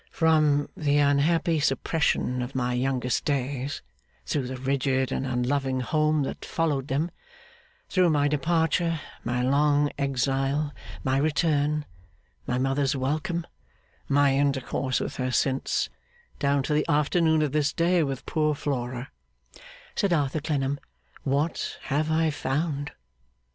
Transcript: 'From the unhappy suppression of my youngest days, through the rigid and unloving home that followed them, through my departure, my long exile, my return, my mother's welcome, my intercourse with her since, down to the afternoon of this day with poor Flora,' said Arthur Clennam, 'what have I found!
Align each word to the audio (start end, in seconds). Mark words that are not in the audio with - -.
'From 0.09 0.67
the 0.75 0.97
unhappy 0.97 1.59
suppression 1.59 2.41
of 2.41 2.55
my 2.55 2.73
youngest 2.73 3.23
days, 3.23 3.83
through 4.25 4.47
the 4.47 4.57
rigid 4.57 5.11
and 5.11 5.27
unloving 5.27 5.81
home 5.81 6.23
that 6.23 6.43
followed 6.43 6.87
them, 6.87 7.11
through 7.87 8.09
my 8.09 8.27
departure, 8.27 8.99
my 9.23 9.43
long 9.43 9.91
exile, 9.99 10.73
my 11.03 11.17
return, 11.19 11.85
my 12.47 12.57
mother's 12.57 12.95
welcome, 12.95 13.45
my 14.09 14.33
intercourse 14.35 14.99
with 14.99 15.17
her 15.17 15.29
since, 15.29 15.87
down 16.39 16.63
to 16.63 16.73
the 16.73 16.89
afternoon 16.89 17.43
of 17.43 17.51
this 17.51 17.71
day 17.71 18.01
with 18.01 18.25
poor 18.25 18.55
Flora,' 18.55 19.11
said 19.95 20.11
Arthur 20.11 20.39
Clennam, 20.41 20.79
'what 21.23 21.77
have 21.83 22.09
I 22.09 22.31
found! 22.31 22.91